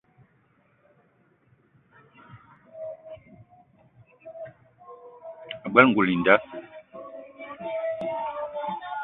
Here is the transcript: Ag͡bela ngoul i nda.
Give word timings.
Ag͡bela 5.65 5.87
ngoul 5.89 6.09
i 6.13 6.17
nda. 6.19 6.35